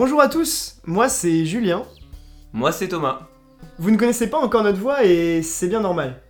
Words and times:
Bonjour 0.00 0.22
à 0.22 0.28
tous, 0.28 0.76
moi 0.86 1.10
c'est 1.10 1.44
Julien. 1.44 1.82
Moi 2.54 2.72
c'est 2.72 2.88
Thomas. 2.88 3.28
Vous 3.78 3.90
ne 3.90 3.98
connaissez 3.98 4.30
pas 4.30 4.38
encore 4.38 4.62
notre 4.62 4.80
voix 4.80 5.04
et 5.04 5.42
c'est 5.42 5.68
bien 5.68 5.80
normal, 5.80 6.22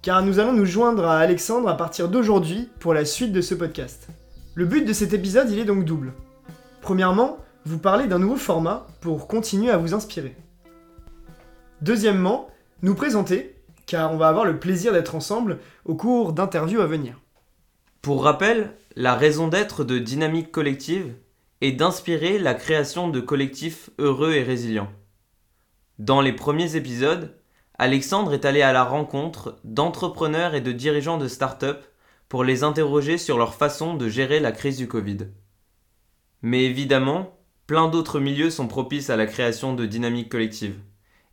car 0.00 0.22
nous 0.22 0.38
allons 0.38 0.52
nous 0.52 0.64
joindre 0.64 1.04
à 1.04 1.18
Alexandre 1.18 1.68
à 1.68 1.76
partir 1.76 2.08
d'aujourd'hui 2.08 2.68
pour 2.78 2.94
la 2.94 3.04
suite 3.04 3.32
de 3.32 3.40
ce 3.40 3.56
podcast. 3.56 4.06
Le 4.54 4.64
but 4.64 4.84
de 4.84 4.92
cet 4.92 5.12
épisode 5.12 5.50
il 5.50 5.58
est 5.58 5.64
donc 5.64 5.84
double. 5.84 6.12
Premièrement, 6.82 7.38
vous 7.64 7.80
parler 7.80 8.06
d'un 8.06 8.20
nouveau 8.20 8.36
format 8.36 8.86
pour 9.00 9.26
continuer 9.26 9.72
à 9.72 9.76
vous 9.76 9.92
inspirer. 9.92 10.36
Deuxièmement, 11.80 12.48
nous 12.82 12.94
présenter, 12.94 13.56
car 13.86 14.12
on 14.12 14.18
va 14.18 14.28
avoir 14.28 14.44
le 14.44 14.60
plaisir 14.60 14.92
d'être 14.92 15.16
ensemble 15.16 15.58
au 15.84 15.96
cours 15.96 16.32
d'interviews 16.32 16.80
à 16.80 16.86
venir. 16.86 17.20
Pour 18.02 18.22
rappel, 18.22 18.70
la 18.94 19.16
raison 19.16 19.48
d'être 19.48 19.82
de 19.82 19.98
Dynamique 19.98 20.52
Collective 20.52 21.12
est 21.60 21.72
d'inspirer 21.72 22.38
la 22.38 22.54
création 22.54 23.08
de 23.08 23.20
collectifs 23.20 23.90
heureux 23.98 24.34
et 24.34 24.42
résilients. 24.42 24.90
Dans 25.98 26.20
les 26.20 26.32
premiers 26.32 26.76
épisodes, 26.76 27.34
Alexandre 27.78 28.34
est 28.34 28.44
allé 28.44 28.62
à 28.62 28.72
la 28.72 28.84
rencontre 28.84 29.58
d'entrepreneurs 29.64 30.54
et 30.54 30.60
de 30.60 30.72
dirigeants 30.72 31.18
de 31.18 31.28
start-up 31.28 31.84
pour 32.28 32.44
les 32.44 32.62
interroger 32.64 33.18
sur 33.18 33.38
leur 33.38 33.54
façon 33.54 33.94
de 33.94 34.08
gérer 34.08 34.40
la 34.40 34.52
crise 34.52 34.76
du 34.76 34.88
Covid. 34.88 35.28
Mais 36.42 36.64
évidemment, 36.64 37.38
plein 37.66 37.88
d'autres 37.88 38.20
milieux 38.20 38.50
sont 38.50 38.68
propices 38.68 39.10
à 39.10 39.16
la 39.16 39.26
création 39.26 39.74
de 39.74 39.86
dynamiques 39.86 40.30
collectives. 40.30 40.78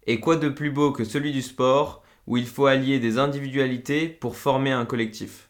Et 0.06 0.20
quoi 0.20 0.36
de 0.36 0.50
plus 0.50 0.72
beau 0.72 0.92
que 0.92 1.04
celui 1.04 1.32
du 1.32 1.42
sport 1.42 2.04
où 2.28 2.38
il 2.38 2.48
faut 2.48 2.66
allier 2.66 3.00
des 3.00 3.18
individualités 3.18 4.08
pour 4.08 4.36
former 4.36 4.72
un 4.72 4.86
collectif? 4.86 5.50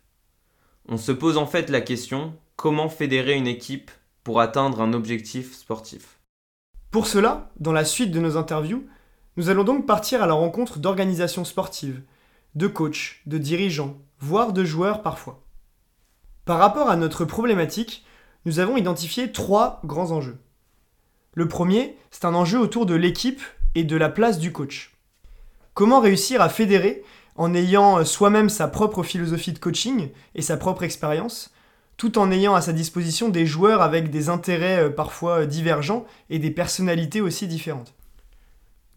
On 0.88 0.98
se 0.98 1.12
pose 1.12 1.38
en 1.38 1.46
fait 1.46 1.70
la 1.70 1.82
question 1.82 2.36
comment 2.56 2.90
fédérer 2.90 3.34
une 3.34 3.48
équipe 3.48 3.92
pour 4.24 4.42
atteindre 4.42 4.82
un 4.82 4.94
objectif 4.94 5.56
sportif. 5.56 6.20
Pour 6.92 7.08
cela, 7.08 7.52
dans 7.60 7.72
la 7.72 7.86
suite 7.86 8.12
de 8.12 8.20
nos 8.20 8.38
interviews, 8.38 8.86
nous 9.36 9.50
allons 9.50 9.64
donc 9.64 9.86
partir 9.86 10.22
à 10.22 10.28
la 10.28 10.34
rencontre 10.34 10.80
d'organisations 10.80 11.46
sportives, 11.46 12.02
de 12.56 12.68
coachs, 12.68 13.22
de 13.26 13.38
dirigeants, 13.38 13.98
voire 14.20 14.54
de 14.54 14.64
joueurs 14.64 15.02
parfois. 15.02 15.44
Par 16.46 16.60
rapport 16.60 16.90
à 16.90 16.96
notre 16.96 17.26
problématique, 17.26 18.06
nous 18.46 18.60
avons 18.60 18.78
identifié 18.78 19.32
trois 19.32 19.82
grands 19.86 20.12
enjeux. 20.12 20.38
Le 21.34 21.48
premier, 21.48 21.98
c'est 22.12 22.26
un 22.26 22.36
enjeu 22.36 22.60
autour 22.60 22.86
de 22.86 22.94
l'équipe 22.94 23.42
et 23.76 23.84
de 23.84 23.96
la 23.96 24.10
place 24.10 24.38
du 24.38 24.52
coach. 24.52 24.96
Comment 25.74 26.00
réussir 26.00 26.42
à 26.42 26.50
fédérer 26.50 27.04
en 27.36 27.56
ayant 27.56 28.06
soi-même 28.06 28.50
sa 28.50 28.68
propre 28.68 29.02
philosophie 29.02 29.54
de 29.54 29.60
coaching 29.60 30.10
et 30.36 30.42
sa 30.44 30.58
propre 30.58 30.84
expérience, 30.84 31.53
tout 31.98 32.18
en 32.18 32.32
ayant 32.32 32.56
à 32.56 32.62
sa 32.62 32.74
disposition 32.74 33.30
des 33.30 33.46
joueurs 33.46 33.82
avec 33.82 34.10
des 34.10 34.30
intérêts 34.30 34.86
euh, 34.86 34.90
parfois 34.90 35.46
divergents 35.46 36.06
et 36.30 36.40
des 36.40 36.52
personnalités 36.52 37.22
aussi 37.22 37.48
différentes. 37.48 37.94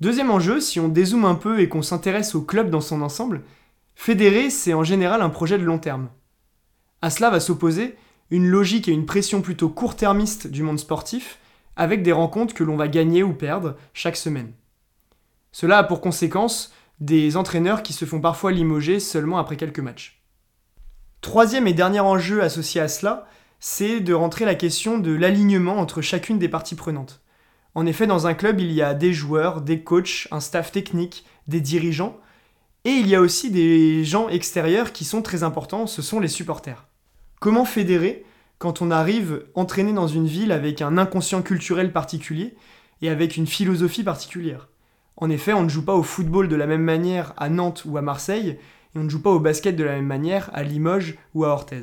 Deuxième 0.00 0.30
enjeu, 0.30 0.60
si 0.60 0.78
on 0.80 0.88
dézoome 0.88 1.24
un 1.24 1.34
peu 1.34 1.60
et 1.60 1.68
qu'on 1.68 1.82
s'intéresse 1.82 2.34
au 2.34 2.42
club 2.42 2.68
dans 2.70 2.80
son 2.80 3.02
ensemble, 3.02 3.42
fédérer, 3.94 4.50
c'est 4.50 4.74
en 4.74 4.84
général 4.84 5.22
un 5.22 5.30
projet 5.30 5.58
de 5.58 5.64
long 5.64 5.78
terme. 5.78 6.08
À 7.00 7.10
cela 7.10 7.30
va 7.30 7.40
s'opposer 7.40 7.96
une 8.30 8.46
logique 8.46 8.88
et 8.88 8.92
une 8.92 9.06
pression 9.06 9.40
plutôt 9.40 9.68
court-termiste 9.68 10.48
du 10.48 10.62
monde 10.62 10.78
sportif, 10.78 11.38
avec 11.76 12.02
des 12.02 12.12
rencontres 12.12 12.54
que 12.54 12.64
l'on 12.64 12.76
va 12.76 12.88
gagner 12.88 13.22
ou 13.22 13.32
perdre 13.32 13.76
chaque 13.92 14.16
semaine. 14.16 14.52
Cela 15.52 15.78
a 15.78 15.84
pour 15.84 16.00
conséquence 16.00 16.72
des 17.00 17.36
entraîneurs 17.36 17.82
qui 17.82 17.92
se 17.92 18.04
font 18.04 18.20
parfois 18.20 18.52
limoger 18.52 19.00
seulement 19.00 19.38
après 19.38 19.56
quelques 19.56 19.80
matchs. 19.80 20.22
Troisième 21.20 21.66
et 21.66 21.72
dernier 21.72 22.00
enjeu 22.00 22.42
associé 22.42 22.80
à 22.80 22.88
cela, 22.88 23.26
c'est 23.58 24.00
de 24.00 24.14
rentrer 24.14 24.44
la 24.44 24.54
question 24.54 24.98
de 24.98 25.12
l'alignement 25.12 25.78
entre 25.78 26.00
chacune 26.00 26.38
des 26.38 26.48
parties 26.48 26.74
prenantes. 26.74 27.20
En 27.74 27.84
effet, 27.84 28.06
dans 28.06 28.26
un 28.26 28.34
club, 28.34 28.60
il 28.60 28.72
y 28.72 28.80
a 28.80 28.94
des 28.94 29.12
joueurs, 29.12 29.60
des 29.60 29.82
coachs, 29.82 30.28
un 30.30 30.40
staff 30.40 30.72
technique, 30.72 31.26
des 31.48 31.60
dirigeants, 31.60 32.18
et 32.84 32.90
il 32.90 33.08
y 33.08 33.14
a 33.14 33.20
aussi 33.20 33.50
des 33.50 34.04
gens 34.04 34.28
extérieurs 34.28 34.92
qui 34.92 35.04
sont 35.04 35.20
très 35.20 35.42
importants, 35.42 35.86
ce 35.86 36.02
sont 36.02 36.20
les 36.20 36.28
supporters. 36.28 36.86
Comment 37.40 37.64
fédérer 37.64 38.24
quand 38.58 38.80
on 38.80 38.90
arrive 38.90 39.44
entraîné 39.54 39.92
dans 39.92 40.06
une 40.06 40.26
ville 40.26 40.52
avec 40.52 40.80
un 40.80 40.96
inconscient 40.96 41.42
culturel 41.42 41.92
particulier 41.92 42.54
et 43.02 43.10
avec 43.10 43.36
une 43.36 43.46
philosophie 43.46 44.04
particulière? 44.04 44.68
En 45.16 45.30
effet, 45.30 45.52
on 45.52 45.64
ne 45.64 45.68
joue 45.68 45.84
pas 45.84 45.94
au 45.94 46.02
football 46.02 46.48
de 46.48 46.56
la 46.56 46.66
même 46.66 46.84
manière 46.84 47.34
à 47.36 47.48
Nantes 47.48 47.82
ou 47.86 47.98
à 47.98 48.02
Marseille, 48.02 48.58
on 48.96 49.04
ne 49.04 49.08
joue 49.08 49.22
pas 49.22 49.30
au 49.30 49.40
basket 49.40 49.76
de 49.76 49.84
la 49.84 49.96
même 49.96 50.06
manière 50.06 50.50
à 50.52 50.62
Limoges 50.62 51.18
ou 51.34 51.44
à 51.44 51.48
Orthez. 51.48 51.82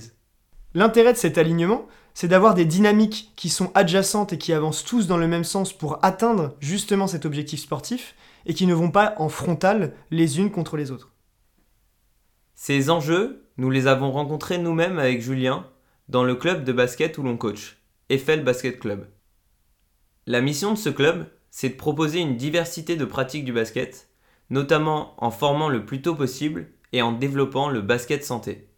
L'intérêt 0.73 1.13
de 1.13 1.17
cet 1.17 1.37
alignement, 1.37 1.87
c'est 2.13 2.27
d'avoir 2.27 2.53
des 2.53 2.65
dynamiques 2.65 3.31
qui 3.35 3.49
sont 3.49 3.71
adjacentes 3.75 4.33
et 4.33 4.37
qui 4.37 4.53
avancent 4.53 4.83
tous 4.83 5.07
dans 5.07 5.17
le 5.17 5.27
même 5.27 5.43
sens 5.43 5.73
pour 5.73 6.03
atteindre 6.03 6.55
justement 6.59 7.07
cet 7.07 7.25
objectif 7.25 7.59
sportif 7.59 8.15
et 8.45 8.53
qui 8.53 8.67
ne 8.67 8.73
vont 8.73 8.91
pas 8.91 9.15
en 9.17 9.29
frontal 9.29 9.93
les 10.11 10.39
unes 10.39 10.51
contre 10.51 10.77
les 10.77 10.91
autres. 10.91 11.11
Ces 12.55 12.89
enjeux, 12.89 13.49
nous 13.57 13.69
les 13.69 13.87
avons 13.87 14.11
rencontrés 14.11 14.57
nous-mêmes 14.57 14.99
avec 14.99 15.21
Julien 15.21 15.67
dans 16.09 16.23
le 16.23 16.35
club 16.35 16.63
de 16.63 16.73
basket 16.73 17.17
où 17.17 17.23
l'on 17.23 17.37
coach, 17.37 17.77
Eiffel 18.09 18.43
Basket 18.43 18.79
Club. 18.79 19.07
La 20.27 20.41
mission 20.41 20.71
de 20.71 20.77
ce 20.77 20.89
club, 20.89 21.27
c'est 21.49 21.69
de 21.69 21.75
proposer 21.75 22.19
une 22.19 22.37
diversité 22.37 22.95
de 22.95 23.05
pratiques 23.05 23.45
du 23.45 23.53
basket, 23.53 24.09
notamment 24.49 25.15
en 25.23 25.31
formant 25.31 25.69
le 25.69 25.85
plus 25.85 26.01
tôt 26.01 26.15
possible 26.15 26.67
et 26.93 27.01
en 27.01 27.11
développant 27.11 27.67
le 27.67 27.81
basket 27.81 28.23
santé. 28.23 28.69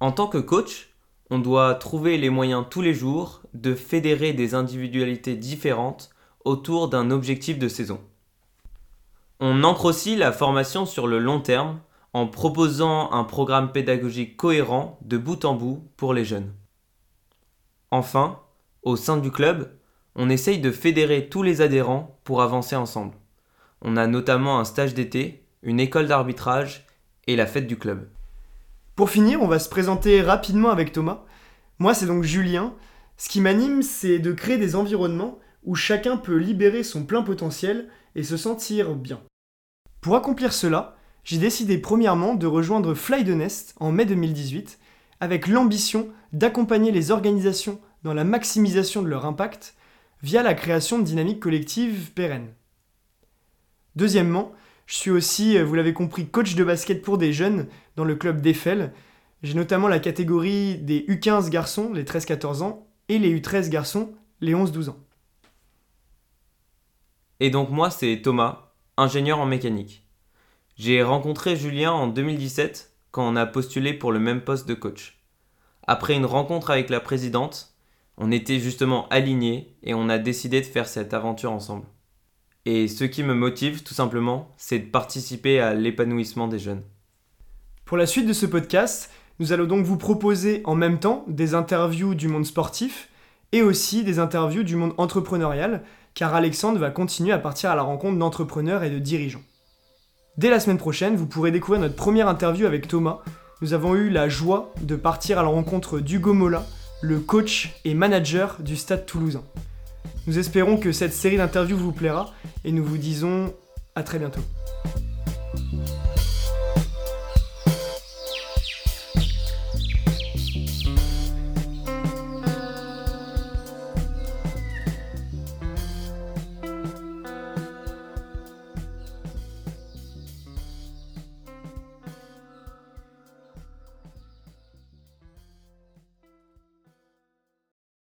En 0.00 0.12
tant 0.12 0.26
que 0.26 0.38
coach, 0.38 0.90
on 1.30 1.38
doit 1.38 1.74
trouver 1.76 2.18
les 2.18 2.28
moyens 2.28 2.66
tous 2.68 2.82
les 2.82 2.92
jours 2.92 3.40
de 3.54 3.74
fédérer 3.74 4.34
des 4.34 4.54
individualités 4.54 5.36
différentes 5.36 6.10
autour 6.44 6.88
d'un 6.88 7.10
objectif 7.10 7.58
de 7.58 7.68
saison. 7.68 8.00
On 9.40 9.64
ancre 9.64 9.86
aussi 9.86 10.16
la 10.16 10.32
formation 10.32 10.84
sur 10.84 11.06
le 11.06 11.18
long 11.18 11.40
terme 11.40 11.80
en 12.12 12.26
proposant 12.26 13.10
un 13.12 13.24
programme 13.24 13.72
pédagogique 13.72 14.36
cohérent 14.36 14.98
de 15.02 15.16
bout 15.16 15.44
en 15.44 15.54
bout 15.54 15.88
pour 15.96 16.14
les 16.14 16.24
jeunes. 16.24 16.52
Enfin, 17.90 18.40
au 18.82 18.96
sein 18.96 19.16
du 19.16 19.30
club, 19.30 19.72
on 20.14 20.28
essaye 20.28 20.60
de 20.60 20.70
fédérer 20.70 21.28
tous 21.28 21.42
les 21.42 21.60
adhérents 21.60 22.18
pour 22.24 22.42
avancer 22.42 22.76
ensemble. 22.76 23.14
On 23.82 23.96
a 23.96 24.06
notamment 24.06 24.58
un 24.58 24.64
stage 24.64 24.94
d'été, 24.94 25.44
une 25.62 25.80
école 25.80 26.06
d'arbitrage 26.06 26.83
et 27.26 27.36
la 27.36 27.46
fête 27.46 27.66
du 27.66 27.76
club. 27.76 28.08
Pour 28.96 29.10
finir, 29.10 29.42
on 29.42 29.48
va 29.48 29.58
se 29.58 29.68
présenter 29.68 30.22
rapidement 30.22 30.70
avec 30.70 30.92
Thomas. 30.92 31.24
Moi, 31.78 31.94
c'est 31.94 32.06
donc 32.06 32.22
Julien. 32.22 32.74
Ce 33.16 33.28
qui 33.28 33.40
m'anime, 33.40 33.82
c'est 33.82 34.18
de 34.18 34.32
créer 34.32 34.58
des 34.58 34.76
environnements 34.76 35.38
où 35.64 35.74
chacun 35.74 36.16
peut 36.16 36.36
libérer 36.36 36.82
son 36.82 37.04
plein 37.04 37.22
potentiel 37.22 37.88
et 38.14 38.22
se 38.22 38.36
sentir 38.36 38.94
bien. 38.94 39.20
Pour 40.00 40.16
accomplir 40.16 40.52
cela, 40.52 40.96
j'ai 41.24 41.38
décidé 41.38 41.78
premièrement 41.78 42.34
de 42.34 42.46
rejoindre 42.46 42.94
Fly 42.94 43.24
the 43.24 43.28
Nest 43.28 43.74
en 43.80 43.90
mai 43.90 44.04
2018 44.04 44.78
avec 45.20 45.46
l'ambition 45.46 46.08
d'accompagner 46.32 46.92
les 46.92 47.10
organisations 47.10 47.80
dans 48.02 48.12
la 48.12 48.24
maximisation 48.24 49.02
de 49.02 49.08
leur 49.08 49.24
impact 49.24 49.74
via 50.22 50.42
la 50.42 50.54
création 50.54 50.98
de 50.98 51.04
dynamiques 51.04 51.40
collectives 51.40 52.12
pérennes. 52.12 52.52
Deuxièmement, 53.96 54.52
je 54.86 54.96
suis 54.96 55.10
aussi, 55.10 55.56
euh, 55.56 55.64
vous 55.64 55.74
l'avez 55.74 55.94
compris, 55.94 56.26
coach 56.26 56.54
de 56.54 56.64
basket 56.64 57.02
pour 57.02 57.18
des 57.18 57.32
jeunes 57.32 57.68
dans 57.96 58.04
le 58.04 58.14
club 58.14 58.40
d'Eiffel. 58.40 58.92
J'ai 59.42 59.54
notamment 59.54 59.88
la 59.88 59.98
catégorie 59.98 60.76
des 60.76 61.00
U15 61.08 61.48
garçons, 61.50 61.92
les 61.92 62.04
13-14 62.04 62.62
ans, 62.62 62.86
et 63.08 63.18
les 63.18 63.38
U13 63.38 63.68
garçons, 63.68 64.14
les 64.40 64.54
11-12 64.54 64.90
ans. 64.90 64.98
Et 67.40 67.50
donc 67.50 67.70
moi, 67.70 67.90
c'est 67.90 68.20
Thomas, 68.22 68.72
ingénieur 68.96 69.40
en 69.40 69.46
mécanique. 69.46 70.06
J'ai 70.76 71.02
rencontré 71.02 71.56
Julien 71.56 71.92
en 71.92 72.08
2017 72.08 72.92
quand 73.10 73.28
on 73.28 73.36
a 73.36 73.46
postulé 73.46 73.94
pour 73.94 74.12
le 74.12 74.18
même 74.18 74.42
poste 74.42 74.68
de 74.68 74.74
coach. 74.74 75.20
Après 75.86 76.14
une 76.14 76.26
rencontre 76.26 76.70
avec 76.70 76.90
la 76.90 77.00
présidente, 77.00 77.74
on 78.16 78.32
était 78.32 78.58
justement 78.58 79.08
alignés 79.08 79.76
et 79.82 79.94
on 79.94 80.08
a 80.08 80.18
décidé 80.18 80.60
de 80.60 80.66
faire 80.66 80.88
cette 80.88 81.14
aventure 81.14 81.52
ensemble. 81.52 81.86
Et 82.66 82.88
ce 82.88 83.04
qui 83.04 83.22
me 83.22 83.34
motive, 83.34 83.82
tout 83.82 83.94
simplement, 83.94 84.48
c'est 84.56 84.78
de 84.78 84.90
participer 84.90 85.60
à 85.60 85.74
l'épanouissement 85.74 86.48
des 86.48 86.58
jeunes. 86.58 86.82
Pour 87.84 87.98
la 87.98 88.06
suite 88.06 88.26
de 88.26 88.32
ce 88.32 88.46
podcast, 88.46 89.10
nous 89.38 89.52
allons 89.52 89.66
donc 89.66 89.84
vous 89.84 89.98
proposer 89.98 90.62
en 90.64 90.74
même 90.74 90.98
temps 90.98 91.24
des 91.28 91.54
interviews 91.54 92.14
du 92.14 92.28
monde 92.28 92.46
sportif 92.46 93.10
et 93.52 93.60
aussi 93.60 94.02
des 94.02 94.18
interviews 94.18 94.62
du 94.62 94.76
monde 94.76 94.94
entrepreneurial, 94.96 95.82
car 96.14 96.34
Alexandre 96.34 96.78
va 96.78 96.90
continuer 96.90 97.32
à 97.32 97.38
partir 97.38 97.70
à 97.70 97.76
la 97.76 97.82
rencontre 97.82 98.18
d'entrepreneurs 98.18 98.82
et 98.82 98.90
de 98.90 98.98
dirigeants. 98.98 99.42
Dès 100.38 100.50
la 100.50 100.58
semaine 100.58 100.78
prochaine, 100.78 101.16
vous 101.16 101.26
pourrez 101.26 101.50
découvrir 101.50 101.80
notre 101.80 101.96
première 101.96 102.28
interview 102.28 102.66
avec 102.66 102.88
Thomas. 102.88 103.20
Nous 103.60 103.74
avons 103.74 103.94
eu 103.94 104.08
la 104.08 104.28
joie 104.28 104.72
de 104.80 104.96
partir 104.96 105.38
à 105.38 105.42
la 105.42 105.48
rencontre 105.48 106.00
d'Hugo 106.00 106.32
Mola, 106.32 106.64
le 107.02 107.20
coach 107.20 107.74
et 107.84 107.94
manager 107.94 108.56
du 108.60 108.76
Stade 108.76 109.04
toulousain. 109.04 109.44
Nous 110.26 110.38
espérons 110.38 110.78
que 110.78 110.92
cette 110.92 111.12
série 111.12 111.36
d'interviews 111.36 111.76
vous 111.76 111.92
plaira 111.92 112.32
et 112.64 112.72
nous 112.72 112.84
vous 112.84 112.96
disons 112.96 113.52
à 113.94 114.02
très 114.02 114.18
bientôt. 114.18 114.40